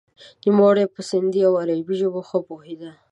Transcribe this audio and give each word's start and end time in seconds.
نوموړی 0.45 0.85
په 0.93 1.01
سندهي 1.09 1.41
او 1.49 1.53
عربي 1.61 1.95
ژبو 2.01 2.21
ښه 2.29 2.39
پوهیده. 2.47 2.91